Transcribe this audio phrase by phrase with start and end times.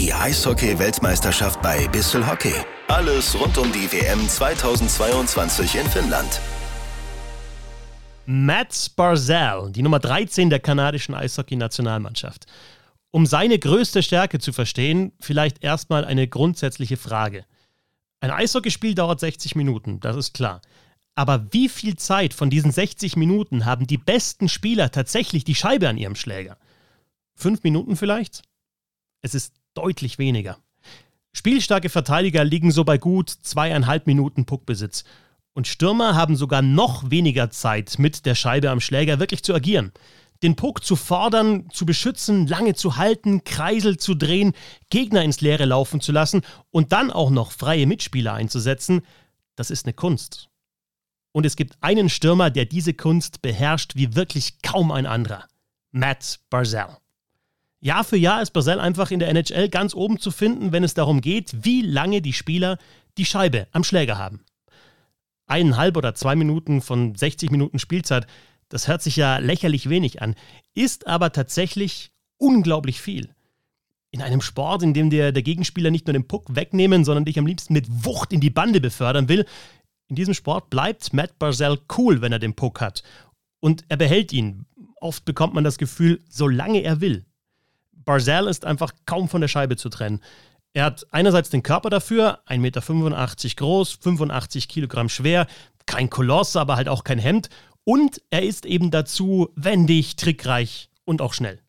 [0.00, 2.54] Die Eishockey-Weltmeisterschaft bei Bissell Hockey.
[2.88, 6.40] Alles rund um die WM 2022 in Finnland.
[8.24, 12.46] Matt Barzell, die Nummer 13 der kanadischen Eishockey-Nationalmannschaft.
[13.10, 17.44] Um seine größte Stärke zu verstehen, vielleicht erstmal eine grundsätzliche Frage.
[18.20, 20.62] Ein Eishockeyspiel dauert 60 Minuten, das ist klar.
[21.14, 25.90] Aber wie viel Zeit von diesen 60 Minuten haben die besten Spieler tatsächlich die Scheibe
[25.90, 26.56] an ihrem Schläger?
[27.34, 28.40] Fünf Minuten vielleicht?
[29.20, 30.58] Es ist deutlich weniger.
[31.32, 35.04] Spielstarke Verteidiger liegen so bei gut zweieinhalb Minuten Puckbesitz.
[35.52, 39.92] Und Stürmer haben sogar noch weniger Zeit, mit der Scheibe am Schläger wirklich zu agieren.
[40.42, 44.54] Den Puck zu fordern, zu beschützen, lange zu halten, Kreisel zu drehen,
[44.88, 49.02] Gegner ins Leere laufen zu lassen und dann auch noch freie Mitspieler einzusetzen,
[49.56, 50.48] das ist eine Kunst.
[51.32, 55.46] Und es gibt einen Stürmer, der diese Kunst beherrscht wie wirklich kaum ein anderer.
[55.92, 56.96] Matt Barzell.
[57.80, 60.94] Jahr für Jahr ist Barzell einfach in der NHL ganz oben zu finden, wenn es
[60.94, 62.78] darum geht, wie lange die Spieler
[63.16, 64.40] die Scheibe am Schläger haben.
[65.46, 68.26] Eineinhalb oder zwei Minuten von 60 Minuten Spielzeit,
[68.68, 70.36] das hört sich ja lächerlich wenig an,
[70.74, 73.30] ist aber tatsächlich unglaublich viel.
[74.10, 77.38] In einem Sport, in dem der, der Gegenspieler nicht nur den Puck wegnehmen, sondern dich
[77.38, 79.46] am liebsten mit Wucht in die Bande befördern will,
[80.08, 83.04] in diesem Sport bleibt Matt Barzell cool, wenn er den Puck hat.
[83.60, 84.66] Und er behält ihn.
[85.00, 87.24] Oft bekommt man das Gefühl, solange er will.
[88.04, 90.20] Barzell ist einfach kaum von der Scheibe zu trennen.
[90.72, 95.46] Er hat einerseits den Körper dafür, 1,85 Meter groß, 85 Kilogramm schwer,
[95.86, 97.48] kein Koloss, aber halt auch kein Hemd.
[97.84, 101.60] Und er ist eben dazu wendig, trickreich und auch schnell.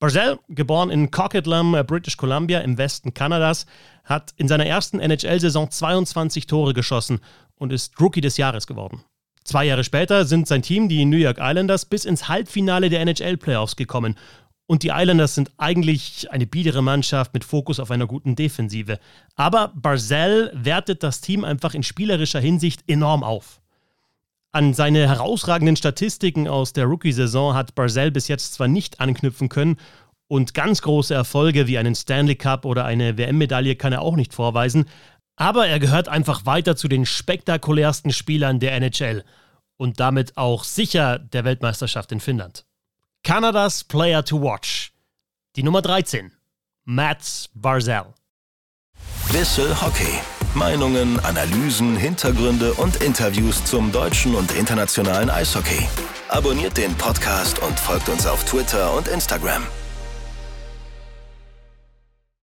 [0.00, 3.66] Barzell, geboren in Coquitlam, äh, British Columbia im Westen Kanadas,
[4.04, 7.20] hat in seiner ersten NHL-Saison 22 Tore geschossen
[7.56, 9.02] und ist Rookie des Jahres geworden.
[9.42, 13.76] Zwei Jahre später sind sein Team, die New York Islanders, bis ins Halbfinale der NHL-Playoffs
[13.76, 14.16] gekommen.
[14.70, 18.98] Und die Islanders sind eigentlich eine biedere Mannschaft mit Fokus auf einer guten Defensive.
[19.34, 23.62] Aber Barzell wertet das Team einfach in spielerischer Hinsicht enorm auf.
[24.52, 29.78] An seine herausragenden Statistiken aus der Rookie-Saison hat Barzell bis jetzt zwar nicht anknüpfen können
[30.26, 34.34] und ganz große Erfolge wie einen Stanley Cup oder eine WM-Medaille kann er auch nicht
[34.34, 34.84] vorweisen,
[35.36, 39.24] aber er gehört einfach weiter zu den spektakulärsten Spielern der NHL
[39.78, 42.67] und damit auch sicher der Weltmeisterschaft in Finnland.
[43.28, 44.90] Kanadas Player to Watch.
[45.54, 46.32] Die Nummer 13.
[46.86, 48.14] Mats Barzell.
[49.30, 50.18] Wissel Hockey.
[50.54, 55.86] Meinungen, Analysen, Hintergründe und Interviews zum deutschen und internationalen Eishockey.
[56.30, 59.66] Abonniert den Podcast und folgt uns auf Twitter und Instagram.